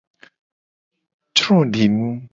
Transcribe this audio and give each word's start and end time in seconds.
Codinu. 1.37 2.11